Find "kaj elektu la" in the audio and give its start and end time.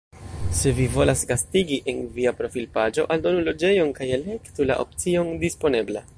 4.01-4.81